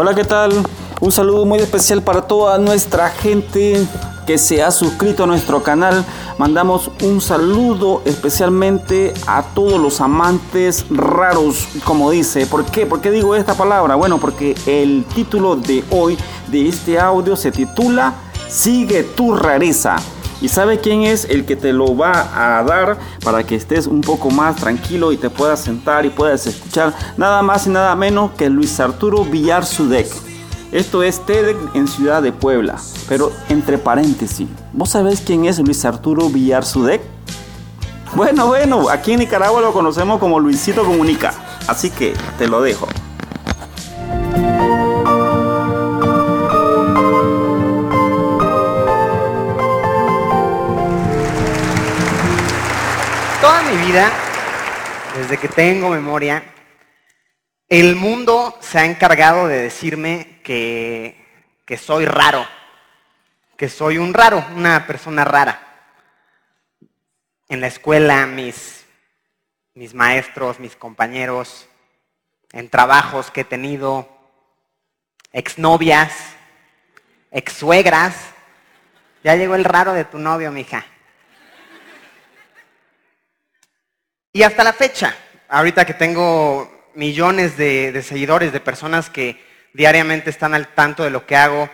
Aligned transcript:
Hola, 0.00 0.14
¿qué 0.14 0.22
tal? 0.22 0.52
Un 1.00 1.10
saludo 1.10 1.44
muy 1.44 1.58
especial 1.58 2.02
para 2.02 2.22
toda 2.22 2.56
nuestra 2.58 3.08
gente 3.10 3.84
que 4.28 4.38
se 4.38 4.62
ha 4.62 4.70
suscrito 4.70 5.24
a 5.24 5.26
nuestro 5.26 5.60
canal. 5.64 6.04
Mandamos 6.38 6.92
un 7.02 7.20
saludo 7.20 8.02
especialmente 8.04 9.12
a 9.26 9.42
todos 9.42 9.80
los 9.80 10.00
amantes 10.00 10.86
raros, 10.88 11.66
como 11.82 12.12
dice. 12.12 12.46
¿Por 12.46 12.64
qué? 12.66 12.86
¿Por 12.86 13.00
qué 13.00 13.10
digo 13.10 13.34
esta 13.34 13.54
palabra? 13.54 13.96
Bueno, 13.96 14.18
porque 14.18 14.54
el 14.66 15.04
título 15.16 15.56
de 15.56 15.82
hoy 15.90 16.16
de 16.46 16.68
este 16.68 17.00
audio 17.00 17.34
se 17.34 17.50
titula 17.50 18.14
Sigue 18.48 19.02
tu 19.02 19.34
rareza. 19.34 19.96
¿Y 20.40 20.48
sabe 20.48 20.78
quién 20.78 21.02
es 21.02 21.24
el 21.24 21.44
que 21.44 21.56
te 21.56 21.72
lo 21.72 21.96
va 21.96 22.58
a 22.58 22.62
dar 22.62 22.98
para 23.24 23.44
que 23.44 23.56
estés 23.56 23.86
un 23.86 24.00
poco 24.00 24.30
más 24.30 24.56
tranquilo 24.56 25.10
y 25.12 25.16
te 25.16 25.30
puedas 25.30 25.60
sentar 25.60 26.06
y 26.06 26.10
puedas 26.10 26.46
escuchar 26.46 26.94
nada 27.16 27.42
más 27.42 27.66
y 27.66 27.70
nada 27.70 27.94
menos 27.96 28.30
que 28.32 28.48
Luis 28.48 28.78
Arturo 28.78 29.24
Villar 29.24 29.66
Sudek? 29.66 30.08
Esto 30.70 31.02
es 31.02 31.24
TEDx 31.24 31.74
en 31.74 31.88
Ciudad 31.88 32.22
de 32.22 32.30
Puebla. 32.30 32.76
Pero 33.08 33.32
entre 33.48 33.78
paréntesis, 33.78 34.46
¿vos 34.72 34.90
sabés 34.90 35.20
quién 35.20 35.46
es 35.46 35.58
Luis 35.58 35.84
Arturo 35.84 36.28
Villar 36.28 36.64
Sudek? 36.64 37.00
Bueno, 38.14 38.46
bueno, 38.46 38.88
aquí 38.88 39.12
en 39.12 39.20
Nicaragua 39.20 39.60
lo 39.60 39.72
conocemos 39.72 40.18
como 40.18 40.38
Luisito 40.38 40.84
Comunica. 40.84 41.32
Así 41.66 41.90
que 41.90 42.14
te 42.38 42.48
lo 42.48 42.62
dejo. 42.62 42.86
Toda 53.40 53.62
mi 53.62 53.76
vida, 53.86 54.10
desde 55.16 55.38
que 55.38 55.46
tengo 55.46 55.90
memoria, 55.90 56.42
el 57.68 57.94
mundo 57.94 58.58
se 58.60 58.80
ha 58.80 58.84
encargado 58.84 59.46
de 59.46 59.62
decirme 59.62 60.40
que, 60.42 61.52
que 61.64 61.76
soy 61.76 62.04
raro, 62.04 62.44
que 63.56 63.68
soy 63.68 63.98
un 63.98 64.12
raro, 64.12 64.44
una 64.56 64.88
persona 64.88 65.24
rara. 65.24 65.60
En 67.48 67.60
la 67.60 67.68
escuela, 67.68 68.26
mis, 68.26 68.84
mis 69.74 69.94
maestros, 69.94 70.58
mis 70.58 70.74
compañeros, 70.74 71.68
en 72.50 72.68
trabajos 72.68 73.30
que 73.30 73.42
he 73.42 73.44
tenido, 73.44 74.08
exnovias, 75.32 76.12
exsuegras. 77.30 78.16
Ya 79.22 79.36
llegó 79.36 79.54
el 79.54 79.64
raro 79.64 79.92
de 79.92 80.04
tu 80.04 80.18
novio, 80.18 80.50
mija. 80.50 80.84
Y 84.32 84.42
hasta 84.42 84.62
la 84.62 84.72
fecha, 84.72 85.14
ahorita 85.48 85.86
que 85.86 85.94
tengo 85.94 86.90
millones 86.94 87.56
de, 87.56 88.02
seguidores, 88.02 88.52
de 88.52 88.60
personas 88.60 89.08
que 89.08 89.42
diariamente 89.72 90.30
están 90.30 90.54
al 90.54 90.74
tanto 90.74 91.02
de 91.02 91.10
lo 91.10 91.26
que 91.26 91.36
hago, 91.36 91.70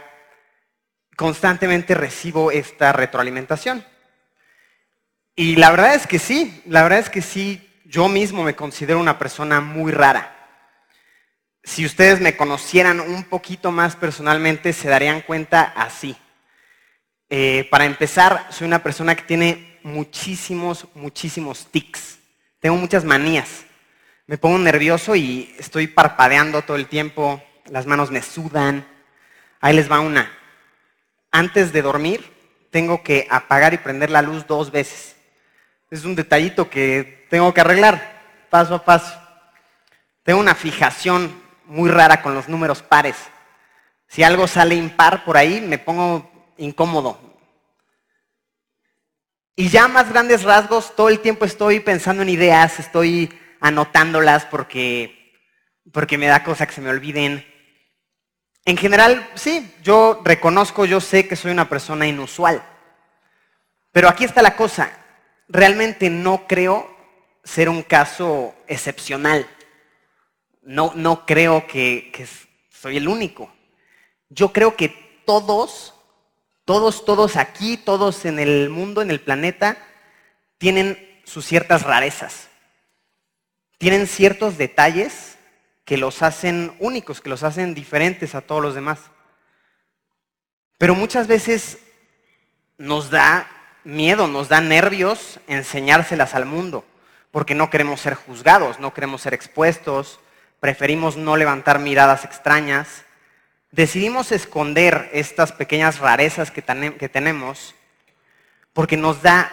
constantemente 1.16 1.94
recibo 1.94 2.50
esta 2.50 2.92
retroalimentación. 2.92 3.84
Y 5.34 5.56
la 5.56 5.70
verdad 5.70 5.94
es 5.94 6.06
que 6.06 6.19
sí, 6.19 6.62
la 6.66 6.82
verdad 6.82 7.00
es 7.00 7.10
que 7.10 7.22
sí, 7.22 7.69
yo 7.84 8.08
mismo 8.08 8.44
me 8.44 8.55
considero 8.55 9.00
una 9.00 9.19
persona 9.19 9.60
muy 9.60 9.91
rara. 9.91 10.30
Si 11.64 11.84
ustedes 11.84 12.20
me 12.20 12.36
conocieran 12.36 13.00
un 13.00 13.25
poquito 13.25 13.72
más 13.72 13.97
personalmente, 13.97 14.72
se 14.72 14.88
darían 14.88 15.22
cuenta 15.22 15.62
así. 15.77 16.16
Eh, 17.30 17.66
para 17.70 17.86
empezar, 17.86 18.47
soy 18.50 18.66
una 18.66 18.82
persona 18.82 19.16
que 19.16 19.22
tiene 19.22 19.80
muchísimos, 19.82 20.86
muchísimos 20.94 21.66
tics. 21.70 22.19
Tengo 22.64 22.78
muchas 22.78 23.04
manías 23.04 23.66
me 24.26 24.38
pongo 24.38 24.56
nervioso 24.56 25.14
y 25.14 25.54
estoy 25.58 25.86
parpadeando 25.86 26.62
todo 26.62 26.78
el 26.78 26.86
tiempo, 26.86 27.42
las 27.66 27.84
manos 27.84 28.10
me 28.10 28.22
sudan. 28.22 28.86
Ahí 29.60 29.76
les 29.76 29.90
va 29.90 30.00
una. 30.00 30.32
Antes 31.30 31.74
de 31.74 31.82
dormir, 31.82 32.24
tengo 32.70 33.02
que 33.02 33.26
apagar 33.30 33.74
y 33.74 33.78
prender 33.78 34.08
la 34.08 34.22
luz 34.22 34.47
dos 34.47 34.70
veces. 34.70 35.14
Es 35.91 36.06
un 36.06 36.14
detallito 36.14 36.70
que 36.70 37.26
tengo 37.28 37.53
que 37.53 37.60
arreglar 37.60 38.47
paso 38.48 38.76
a 38.76 38.84
paso. 38.84 39.14
Tengo 40.22 40.41
una 40.41 40.54
fijación 40.54 41.38
muy 41.66 41.91
rara 41.91 42.22
con 42.22 42.34
los 42.34 42.48
números 42.48 42.82
pares. 42.82 43.16
Si 44.08 44.22
algo 44.22 44.47
sale 44.47 44.74
impar 44.74 45.22
por 45.24 45.36
ahí, 45.36 45.60
me 45.60 45.76
pongo 45.76 46.32
incómodo. 46.56 47.34
Y 49.56 49.69
ya 49.69 49.87
más 49.87 50.10
grandes 50.10 50.42
rasgos, 50.42 50.97
todo 50.97 51.09
el 51.09 51.20
tiempo 51.20 51.44
estoy 51.44 51.81
pensando 51.81 52.22
en 52.22 52.28
ideas, 52.28 52.81
estoy 52.81 53.32
anotándolas 53.60 54.44
porque, 54.47 55.32
porque 55.92 56.19
me 56.19 56.26
da 56.26 56.42
cosa 56.42 56.66
que 56.66 56.72
se 56.72 56.81
me 56.81 56.91
olviden. 56.91 57.47
En 58.65 58.76
general, 58.76 59.31
sí, 59.34 59.72
yo 59.82 60.20
reconozco, 60.25 60.87
yo 60.87 61.00
sé 61.00 61.28
que 61.28 61.37
soy 61.37 61.53
una 61.53 61.69
persona 61.69 62.06
inusual. 62.06 62.65
Pero 63.92 64.09
aquí 64.09 64.25
está 64.25 64.42
la 64.42 64.56
cosa. 64.56 64.91
Realmente 65.48 66.10
no 66.10 66.48
creo 66.48 66.92
ser 67.44 67.69
un 67.69 67.82
caso 67.82 68.56
excepcional. 68.66 69.47
No, 70.62 70.92
no 70.97 71.26
creo 71.26 71.66
que, 71.69 72.10
que 72.12 72.26
soy 72.71 72.97
el 72.97 73.06
único. 73.06 73.54
Yo 74.31 74.53
creo 74.53 74.75
que 74.75 75.22
todos, 75.25 75.94
todos, 76.64 77.04
todos 77.04 77.36
aquí, 77.36 77.76
todos 77.76 78.25
en 78.25 78.38
el 78.38 78.70
mundo, 78.70 79.02
en 79.02 79.10
el 79.10 79.20
planeta, 79.20 79.76
tienen 80.58 80.98
sus 81.25 81.44
ciertas 81.44 81.82
rarezas 81.82 82.48
tienen 83.84 84.06
ciertos 84.06 84.56
detalles 84.56 85.36
que 85.84 85.98
los 85.98 86.22
hacen 86.22 86.74
únicos, 86.78 87.20
que 87.20 87.28
los 87.28 87.42
hacen 87.42 87.74
diferentes 87.74 88.34
a 88.34 88.41
todos 88.41 88.62
los 88.62 88.74
demás. 88.74 88.98
Pero 90.78 90.94
muchas 90.94 91.26
veces 91.26 91.78
nos 92.78 93.10
da 93.10 93.47
miedo, 93.84 94.26
nos 94.26 94.48
da 94.48 94.62
nervios 94.62 95.38
enseñárselas 95.47 96.34
al 96.34 96.47
mundo, 96.47 96.86
porque 97.30 97.54
no 97.54 97.69
queremos 97.69 98.00
ser 98.00 98.14
juzgados, 98.14 98.80
no 98.80 98.94
queremos 98.94 99.20
ser 99.20 99.34
expuestos, 99.34 100.19
preferimos 100.60 101.16
no 101.19 101.36
levantar 101.36 101.78
miradas 101.78 102.24
extrañas. 102.24 103.04
Decidimos 103.74 104.30
esconder 104.30 105.10
estas 105.12 105.50
pequeñas 105.50 105.98
rarezas 105.98 106.52
que, 106.52 106.62
tenemos 106.62 107.74
porque 108.72 108.96
nos 108.96 109.20
da 109.20 109.50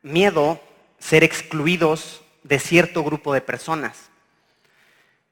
miedo 0.00 0.60
ser 1.00 1.24
excluidos 1.24 2.22
de 2.44 2.60
cierto 2.60 3.02
grupo 3.02 3.34
de 3.34 3.40
personas. 3.40 4.10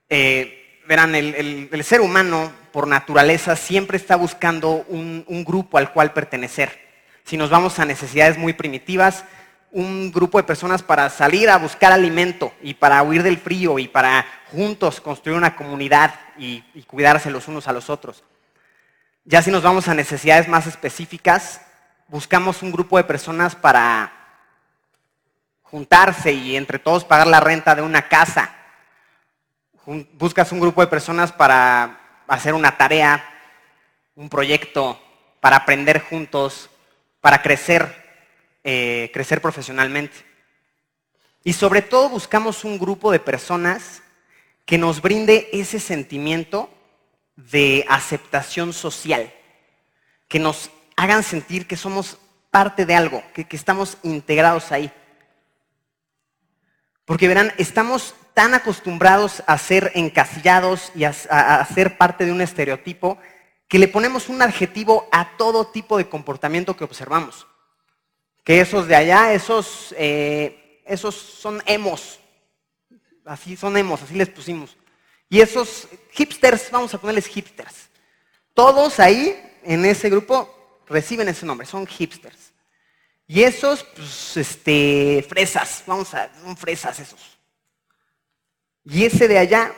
Eh, 0.09 0.81
verán, 0.89 1.15
el, 1.15 1.85
ser 1.85 2.01
humano 2.01 2.51
por 2.73 2.89
naturaleza 2.89 3.55
siempre 3.55 3.97
está 3.97 4.17
buscando 4.17 4.85
un 4.89 5.45
grupo 5.45 5.79
al 5.79 5.93
cual 5.93 6.13
pertenecer. 6.13 6.81
Si 7.23 7.37
nos 7.37 7.49
vamos 7.49 7.79
a 7.79 7.85
necesidades 7.85 8.37
muy 8.37 8.55
primitivas, 8.55 9.25
un 9.73 10.11
grupo 10.11 10.39
de 10.39 10.45
personas 10.45 10.83
para 10.83 11.09
salir 11.11 11.49
a 11.49 11.59
buscar 11.59 11.93
alimento 11.93 12.53
y 12.63 12.75
para 12.75 13.03
huir 13.03 13.23
del 13.23 13.39
frío 13.39 13.79
y 13.79 13.89
para 13.89 14.27
juntos 14.51 15.01
construir 15.01 15.39
una 15.39 15.55
comunidad 15.55 16.15
y, 16.39 16.63
cuidarse 16.87 17.31
los 17.31 17.47
unos 17.49 17.69
a 17.69 17.73
los 17.73 17.89
otros. 17.89 18.25
Ya 19.25 19.43
si 19.43 19.51
nos 19.51 19.63
vamos 19.63 19.87
a 19.87 19.95
necesidades 19.95 20.49
más 20.49 20.67
específicas, 20.67 21.61
buscamos 22.09 22.63
un 22.63 22.73
grupo 22.73 22.97
de 22.97 23.05
personas 23.05 23.55
para 23.55 24.13
juntarse 25.63 26.33
y 26.33 26.57
entre 26.57 26.81
todos 26.81 27.05
pagar 27.05 27.29
la 27.29 27.39
renta 27.39 27.75
de 27.75 27.83
una 27.83 28.09
casa. 28.09 28.53
Buscas 30.15 30.51
un 30.53 30.61
grupo 30.61 30.81
de 30.81 30.89
personas 30.89 31.31
para 31.33 32.01
hacer 32.27 32.55
una 32.55 32.77
tarea, 32.77 33.25
un 34.17 34.29
proyecto, 34.29 35.01
para 35.41 35.57
aprender 35.57 36.01
juntos, 36.01 36.71
para 37.21 37.43
crecer, 37.43 38.10
eh, 38.65 39.11
crecer 39.13 39.41
profesionalmente. 39.41 40.17
Y 41.45 41.53
sobre 41.55 41.83
todo 41.83 42.09
buscamos 42.09 42.65
un 42.65 42.79
grupo 42.79 43.11
de 43.13 43.21
personas 43.21 44.03
que 44.67 44.79
nos 44.79 45.01
brinde 45.01 45.49
ese 45.53 45.81
sentimiento 45.81 46.71
de 47.37 47.85
aceptación 47.89 48.73
social, 48.73 49.33
que 50.29 50.39
nos 50.39 50.71
hagan 50.97 51.23
sentir 51.23 51.67
que 51.67 51.77
somos 51.77 52.19
parte 52.51 52.85
de 52.85 52.95
algo, 52.95 53.23
que, 53.35 53.47
que 53.47 53.57
estamos 53.57 53.97
integrados 54.03 54.71
ahí. 54.73 54.93
Porque 57.05 57.27
verán, 57.27 57.53
estamos 57.59 58.15
tan 58.35 58.55
acostumbrados 58.55 59.43
a 59.47 59.59
ser 59.59 59.93
encasillados 59.95 60.93
y 60.95 61.05
a, 61.05 61.13
ser 61.13 61.99
parte 61.99 62.25
de 62.25 62.33
un 62.33 62.41
estereotipo 62.41 63.19
que 63.69 63.79
le 63.79 63.89
ponemos 63.89 64.29
un 64.29 64.43
adjetivo 64.43 65.09
a 65.13 65.37
todo 65.37 65.67
tipo 65.67 65.99
de 65.99 66.09
comportamiento 66.09 66.77
que 66.77 66.85
observamos. 66.85 67.47
Que 68.45 68.61
esos 68.61 68.87
de 68.87 68.97
allá, 68.97 69.33
esos, 69.33 69.95
eh, 69.99 70.83
esos 70.87 71.15
son 71.15 71.63
emos. 71.67 72.19
Así 73.25 73.57
son 73.57 73.77
emos, 73.77 74.03
así 74.03 74.15
les 74.15 74.29
pusimos. 74.29 74.77
Y 75.29 75.41
esos 75.41 75.87
hipsters, 76.11 76.71
vamos 76.71 76.93
a 76.93 76.99
ponerles 76.99 77.27
hipsters. 77.27 77.89
Todos 78.55 78.99
ahí, 78.99 79.41
en 79.63 79.85
ese 79.85 80.11
grupo, 80.11 80.83
reciben 80.89 81.29
ese 81.29 81.47
nombre, 81.47 81.67
son 81.67 81.87
hipsters. 81.87 82.53
Y 83.27 83.45
esos, 83.45 83.85
pues, 83.85 84.37
este, 84.37 85.25
fresas, 85.29 85.85
vamos 85.87 86.13
a, 86.15 86.33
son 86.43 86.57
fresas 86.57 86.99
esos. 86.99 87.39
Y 88.85 89.05
ese 89.05 89.29
de 89.29 89.39
allá, 89.39 89.73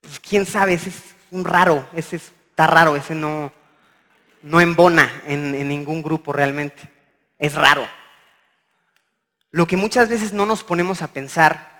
pues 0.00 0.18
quién 0.18 0.44
sabe, 0.44 0.74
es 0.74 0.82
un 1.30 1.44
raro, 1.44 1.88
ese 1.94 2.16
está 2.16 2.66
raro, 2.66 2.96
ese 2.96 3.14
no, 3.14 3.52
no 4.42 4.60
embona 4.60 5.22
en, 5.26 5.54
en 5.54 5.68
ningún 5.68 6.02
grupo 6.02 6.32
realmente. 6.32 6.93
Es 7.38 7.54
raro. 7.54 7.88
Lo 9.50 9.66
que 9.66 9.76
muchas 9.76 10.08
veces 10.08 10.32
no 10.32 10.46
nos 10.46 10.64
ponemos 10.64 11.02
a 11.02 11.12
pensar 11.12 11.74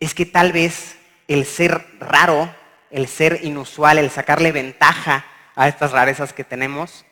es 0.00 0.14
que 0.14 0.26
tal 0.26 0.52
vez 0.52 0.96
el 1.28 1.46
ser 1.46 1.86
raro, 2.00 2.54
el 2.90 3.08
ser 3.08 3.40
inusual, 3.42 3.98
el 3.98 4.10
sacarle 4.10 4.52
ventaja 4.52 5.24
a 5.54 5.68
estas 5.68 5.92
rarezas 5.92 6.32
que 6.32 6.44
tenemos, 6.44 7.04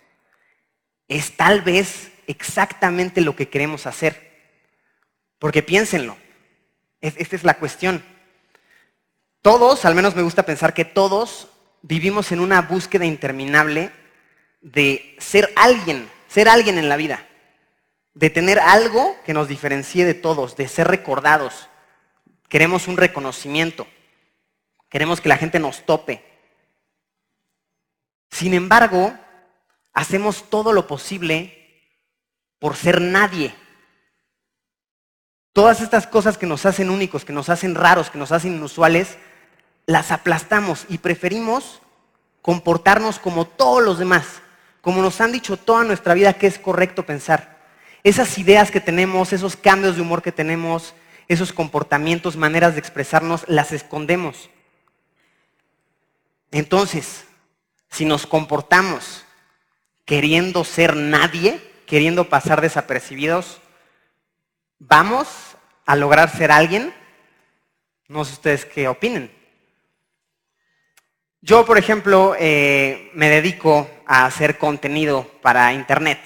es 1.08 1.36
tal 1.36 1.62
vez 1.62 2.10
exactamente 2.26 3.20
lo 3.20 3.36
que 3.36 3.48
queremos 3.48 3.86
hacer. 3.86 4.32
Porque 5.38 5.62
piénsenlo, 5.62 6.16
esta 7.00 7.36
es 7.36 7.44
la 7.44 7.54
cuestión. 7.54 8.04
Todos, 9.40 9.84
al 9.84 9.94
menos 9.94 10.14
me 10.14 10.22
gusta 10.22 10.44
pensar 10.44 10.72
que 10.72 10.84
todos 10.84 11.48
vivimos 11.82 12.30
en 12.30 12.40
una 12.40 12.62
búsqueda 12.62 13.04
interminable 13.04 13.90
de 14.60 15.16
ser 15.18 15.52
alguien, 15.56 16.08
ser 16.32 16.48
alguien 16.48 16.78
en 16.78 16.88
la 16.88 16.96
vida, 16.96 17.26
de 18.14 18.30
tener 18.30 18.58
algo 18.58 19.16
que 19.24 19.34
nos 19.34 19.48
diferencie 19.48 20.06
de 20.06 20.14
todos, 20.14 20.56
de 20.56 20.66
ser 20.66 20.88
recordados. 20.88 21.68
Queremos 22.48 22.88
un 22.88 22.96
reconocimiento, 22.96 23.86
queremos 24.88 25.20
que 25.20 25.28
la 25.28 25.36
gente 25.36 25.58
nos 25.58 25.84
tope. 25.84 26.24
Sin 28.30 28.54
embargo, 28.54 29.12
hacemos 29.92 30.48
todo 30.48 30.72
lo 30.72 30.86
posible 30.86 31.90
por 32.58 32.76
ser 32.76 33.02
nadie. 33.02 33.54
Todas 35.52 35.82
estas 35.82 36.06
cosas 36.06 36.38
que 36.38 36.46
nos 36.46 36.64
hacen 36.64 36.88
únicos, 36.88 37.26
que 37.26 37.34
nos 37.34 37.50
hacen 37.50 37.74
raros, 37.74 38.08
que 38.08 38.16
nos 38.16 38.32
hacen 38.32 38.54
inusuales, 38.54 39.18
las 39.84 40.10
aplastamos 40.10 40.86
y 40.88 40.96
preferimos 40.96 41.82
comportarnos 42.40 43.18
como 43.18 43.46
todos 43.46 43.82
los 43.82 43.98
demás, 43.98 44.40
como 44.82 45.00
nos 45.00 45.20
han 45.20 45.32
dicho 45.32 45.56
toda 45.56 45.84
nuestra 45.84 46.12
vida 46.12 46.34
que 46.34 46.48
es 46.48 46.58
correcto 46.58 47.06
pensar. 47.06 47.56
Esas 48.02 48.36
ideas 48.36 48.70
que 48.70 48.80
tenemos, 48.80 49.32
esos 49.32 49.56
cambios 49.56 49.96
de 49.96 50.02
humor 50.02 50.22
que 50.22 50.32
tenemos, 50.32 50.92
esos 51.28 51.52
comportamientos, 51.52 52.36
maneras 52.36 52.74
de 52.74 52.80
expresarnos, 52.80 53.44
las 53.46 53.72
escondemos. 53.72 54.50
Entonces, 56.50 57.24
si 57.88 58.04
nos 58.04 58.26
comportamos 58.26 59.24
queriendo 60.04 60.64
ser 60.64 60.96
nadie, 60.96 61.62
queriendo 61.86 62.28
pasar 62.28 62.60
desapercibidos, 62.60 63.60
¿vamos 64.80 65.28
a 65.86 65.94
lograr 65.94 66.28
ser 66.28 66.50
alguien? 66.50 66.92
No 68.08 68.24
sé 68.24 68.32
ustedes 68.32 68.64
qué 68.64 68.88
opinen. 68.88 69.32
Yo, 71.40 71.64
por 71.64 71.78
ejemplo, 71.78 72.36
eh, 72.38 73.10
me 73.14 73.28
dedico 73.28 73.88
a 74.12 74.26
hacer 74.26 74.58
contenido 74.58 75.26
para 75.40 75.72
Internet. 75.72 76.18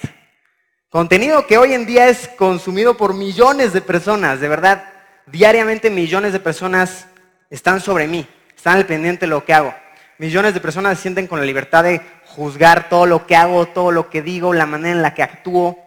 Contenido 0.89 1.47
que 1.47 1.57
hoy 1.57 1.73
en 1.73 1.85
día 1.85 2.09
es 2.09 2.27
consumido 2.27 2.97
por 2.97 3.13
millones 3.13 3.71
de 3.71 3.79
personas, 3.79 4.41
de 4.41 4.49
verdad. 4.49 4.83
Diariamente 5.25 5.89
millones 5.89 6.33
de 6.33 6.41
personas 6.41 7.07
están 7.49 7.79
sobre 7.79 8.09
mí, 8.09 8.27
están 8.53 8.75
al 8.75 8.85
pendiente 8.85 9.21
de 9.21 9.29
lo 9.29 9.45
que 9.45 9.53
hago. 9.53 9.73
Millones 10.17 10.53
de 10.53 10.59
personas 10.59 10.99
sienten 10.99 11.27
con 11.27 11.39
la 11.39 11.45
libertad 11.45 11.85
de 11.85 12.01
juzgar 12.25 12.89
todo 12.89 13.05
lo 13.05 13.25
que 13.25 13.37
hago, 13.37 13.67
todo 13.67 13.93
lo 13.93 14.09
que 14.09 14.21
digo, 14.21 14.53
la 14.53 14.65
manera 14.65 14.93
en 14.93 15.01
la 15.01 15.13
que 15.13 15.23
actúo. 15.23 15.79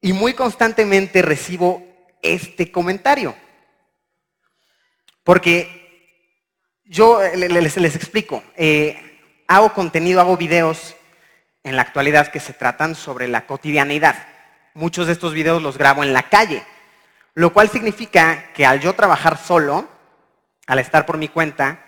Y 0.00 0.12
muy 0.12 0.34
constantemente 0.34 1.22
recibo 1.22 1.82
este 2.22 2.70
comentario. 2.70 3.34
Porque 5.24 6.22
yo 6.84 7.20
eh, 7.20 7.36
les, 7.36 7.96
explico. 7.96 8.44
Eh, 8.56 9.05
hago 9.48 9.72
contenido, 9.72 10.20
hago 10.20 10.36
videos 10.36 10.96
en 11.64 11.76
la 11.76 11.82
actualidad 11.82 12.28
que 12.28 12.40
se 12.40 12.52
tratan 12.52 12.94
sobre 12.94 13.28
la 13.28 13.46
cotidianidad. 13.46 14.16
Muchos 14.74 15.06
de 15.06 15.12
estos 15.12 15.32
videos 15.32 15.62
los 15.62 15.78
grabo 15.78 16.04
en 16.04 16.12
la 16.12 16.24
calle, 16.24 16.62
lo 17.34 17.52
cual 17.52 17.68
significa 17.68 18.52
que 18.54 18.66
al 18.66 18.80
yo 18.80 18.94
trabajar 18.94 19.38
solo, 19.38 19.88
al 20.66 20.78
estar 20.78 21.06
por 21.06 21.18
mi 21.18 21.28
cuenta, 21.28 21.80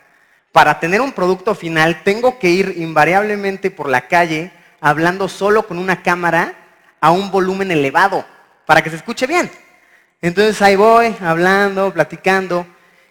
para 0.52 0.80
tener 0.80 1.00
un 1.00 1.12
producto 1.12 1.54
final 1.54 2.02
tengo 2.02 2.38
que 2.38 2.48
ir 2.48 2.74
invariablemente 2.78 3.70
por 3.70 3.88
la 3.88 4.08
calle 4.08 4.50
hablando 4.80 5.28
solo 5.28 5.66
con 5.66 5.78
una 5.78 6.02
cámara 6.02 6.54
a 7.00 7.10
un 7.10 7.30
volumen 7.30 7.70
elevado 7.70 8.24
para 8.66 8.82
que 8.82 8.90
se 8.90 8.96
escuche 8.96 9.26
bien. 9.26 9.50
Entonces 10.20 10.60
ahí 10.62 10.76
voy 10.76 11.14
hablando, 11.20 11.92
platicando. 11.92 12.66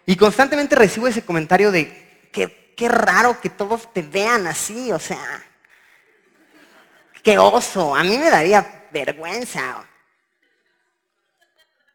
Y 0.05 0.15
constantemente 0.15 0.75
recibo 0.75 1.07
ese 1.07 1.23
comentario 1.23 1.71
de, 1.71 2.29
qué, 2.31 2.66
qué 2.77 2.87
raro 2.87 3.41
que 3.41 3.49
todos 3.49 3.91
te 3.91 4.01
vean 4.01 4.47
así, 4.47 4.91
o 4.93 4.99
sea, 4.99 5.43
qué 7.23 7.37
oso, 7.37 7.93
a 7.93 8.03
mí 8.03 8.17
me 8.17 8.29
daría 8.29 8.85
vergüenza. 8.91 9.83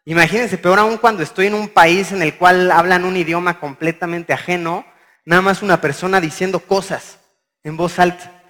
Imagínense, 0.05 0.59
peor 0.59 0.81
aún 0.81 0.99
cuando 0.99 1.23
estoy 1.23 1.47
en 1.47 1.55
un 1.55 1.69
país 1.69 2.11
en 2.11 2.21
el 2.21 2.37
cual 2.37 2.71
hablan 2.73 3.05
un 3.05 3.17
idioma 3.17 3.61
completamente 3.61 4.33
ajeno, 4.33 4.85
nada 5.25 5.41
más 5.41 5.63
una 5.63 5.81
persona 5.81 6.21
diciendo 6.21 6.59
cosas 6.59 7.19
en 7.63 7.77
voz 7.77 8.01
alta. 8.01 8.43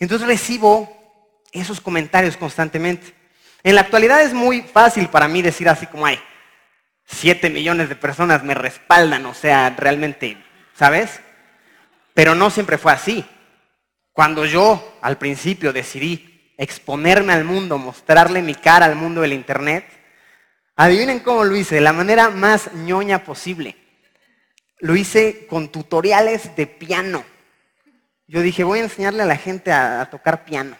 Entonces 0.00 0.26
recibo 0.26 0.92
esos 1.52 1.80
comentarios 1.80 2.36
constantemente. 2.36 3.14
En 3.62 3.76
la 3.76 3.82
actualidad 3.82 4.20
es 4.22 4.34
muy 4.34 4.62
fácil 4.62 5.08
para 5.08 5.28
mí 5.28 5.40
decir 5.40 5.68
así 5.68 5.86
como, 5.86 6.04
hay, 6.04 6.20
Siete 7.08 7.50
millones 7.50 7.88
de 7.88 7.94
personas 7.94 8.42
me 8.42 8.54
respaldan, 8.54 9.26
o 9.26 9.34
sea, 9.34 9.70
realmente, 9.78 10.36
¿sabes? 10.74 11.20
Pero 12.16 12.34
no 12.34 12.48
siempre 12.48 12.78
fue 12.78 12.92
así. 12.92 13.26
Cuando 14.10 14.46
yo 14.46 14.96
al 15.02 15.18
principio 15.18 15.74
decidí 15.74 16.54
exponerme 16.56 17.34
al 17.34 17.44
mundo, 17.44 17.76
mostrarle 17.76 18.40
mi 18.40 18.54
cara 18.54 18.86
al 18.86 18.96
mundo 18.96 19.20
del 19.20 19.34
Internet, 19.34 19.84
adivinen 20.76 21.20
cómo 21.20 21.44
lo 21.44 21.54
hice, 21.54 21.74
de 21.74 21.82
la 21.82 21.92
manera 21.92 22.30
más 22.30 22.72
ñoña 22.72 23.22
posible. 23.22 23.76
Lo 24.78 24.96
hice 24.96 25.46
con 25.46 25.68
tutoriales 25.68 26.56
de 26.56 26.66
piano. 26.66 27.22
Yo 28.26 28.40
dije, 28.40 28.64
voy 28.64 28.78
a 28.78 28.84
enseñarle 28.84 29.22
a 29.22 29.26
la 29.26 29.36
gente 29.36 29.70
a, 29.70 30.08
tocar 30.10 30.46
piano. 30.46 30.74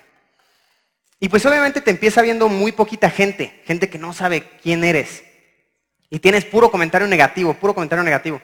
Y 1.21 1.29
pues 1.29 1.45
obviamente 1.45 1.83
te 1.83 1.91
empieza 1.91 2.23
viendo 2.23 2.49
muy 2.49 2.73
poquita 2.73 3.11
gente, 3.11 3.63
gente 3.67 3.91
que 3.91 3.99
no 3.99 4.15
sabe 4.15 4.43
quién 4.63 4.85
eres. 4.85 5.23
Y 6.09 6.19
tienes 6.19 6.47
puro 6.47 6.71
comentario 6.71 7.07
negativo, 7.07 7.53
puro 7.53 7.75
comentario 7.75 8.03
negativo. 8.03 8.41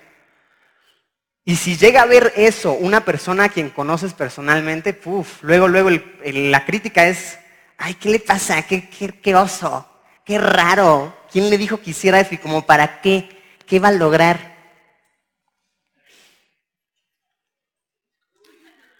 Y 1.44 1.56
si 1.56 1.76
llega 1.76 2.02
a 2.02 2.06
ver 2.06 2.32
eso 2.36 2.72
una 2.72 3.04
persona 3.04 3.44
a 3.44 3.48
quien 3.48 3.70
conoces 3.70 4.14
personalmente, 4.14 4.94
puff, 4.94 5.42
luego, 5.42 5.66
luego 5.66 5.90
la 5.90 6.64
crítica 6.64 7.08
es, 7.08 7.38
ay, 7.78 7.94
¿qué 7.94 8.10
le 8.10 8.20
pasa? 8.20 8.62
¿Qué, 8.62 8.88
qué, 8.88 9.34
oso? 9.34 9.88
¿Qué 10.24 10.38
raro? 10.38 11.16
¿Quién 11.32 11.50
le 11.50 11.58
dijo 11.58 11.80
que 11.80 11.90
hiciera 11.90 12.20
eso 12.20 12.34
y 12.34 12.38
como 12.38 12.64
para 12.64 13.00
qué? 13.00 13.28
¿Qué 13.66 13.80
va 13.80 13.88
a 13.88 13.92
lograr? 13.92 14.52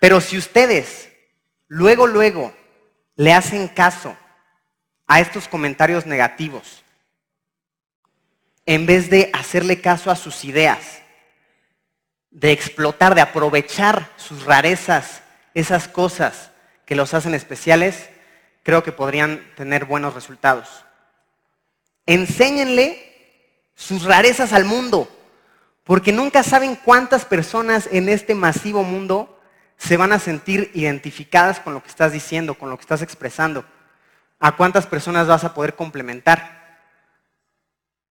Pero 0.00 0.20
si 0.20 0.36
ustedes 0.36 1.10
luego, 1.68 2.08
luego 2.08 2.52
le 3.14 3.32
hacen 3.32 3.68
caso 3.68 4.16
a 5.06 5.20
estos 5.20 5.46
comentarios 5.46 6.06
negativos, 6.06 6.82
en 8.66 8.84
vez 8.84 9.10
de 9.10 9.30
hacerle 9.32 9.80
caso 9.80 10.10
a 10.10 10.16
sus 10.16 10.44
ideas, 10.44 11.01
de 12.32 12.50
explotar, 12.50 13.14
de 13.14 13.20
aprovechar 13.20 14.10
sus 14.16 14.44
rarezas, 14.44 15.22
esas 15.54 15.86
cosas 15.86 16.50
que 16.86 16.96
los 16.96 17.14
hacen 17.14 17.34
especiales, 17.34 18.08
creo 18.62 18.82
que 18.82 18.90
podrían 18.90 19.46
tener 19.54 19.84
buenos 19.84 20.14
resultados. 20.14 20.84
Enséñenle 22.06 22.98
sus 23.74 24.04
rarezas 24.04 24.52
al 24.52 24.64
mundo, 24.64 25.08
porque 25.84 26.12
nunca 26.12 26.42
saben 26.42 26.76
cuántas 26.76 27.24
personas 27.24 27.88
en 27.92 28.08
este 28.08 28.34
masivo 28.34 28.82
mundo 28.82 29.38
se 29.76 29.96
van 29.96 30.12
a 30.12 30.18
sentir 30.18 30.70
identificadas 30.74 31.60
con 31.60 31.74
lo 31.74 31.82
que 31.82 31.88
estás 31.88 32.12
diciendo, 32.12 32.54
con 32.54 32.70
lo 32.70 32.76
que 32.76 32.82
estás 32.82 33.02
expresando. 33.02 33.64
A 34.38 34.56
cuántas 34.56 34.86
personas 34.86 35.26
vas 35.26 35.44
a 35.44 35.54
poder 35.54 35.74
complementar. 35.74 36.80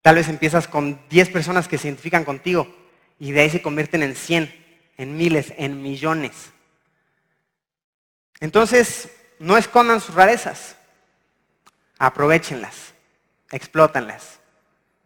Tal 0.02 0.16
vez 0.16 0.28
empiezas 0.28 0.68
con 0.68 1.02
10 1.10 1.30
personas 1.30 1.68
que 1.68 1.78
se 1.78 1.88
identifican 1.88 2.24
contigo 2.24 2.81
y 3.22 3.34
de 3.34 3.42
ahí 3.42 3.52
se 3.52 3.62
convierten 3.62 4.02
en 4.02 4.16
cien, 4.16 4.52
en 4.98 5.16
miles, 5.16 5.54
en 5.58 5.84
millones. 5.84 6.52
Entonces, 8.40 9.12
no 9.38 9.58
escondan 9.58 10.02
sus 10.02 10.16
rarezas. 10.16 10.76
Aprovechenlas, 12.00 12.96
explótanlas. 13.52 14.40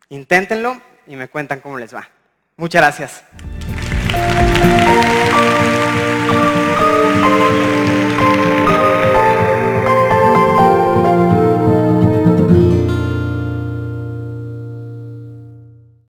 Inténtenlo 0.07 0.81
y 1.05 1.17
me 1.17 1.27
cuentan 1.27 1.59
cómo 1.59 1.77
les 1.77 1.93
va. 1.93 2.09
Muchas 2.55 2.81
gracias. 2.81 3.25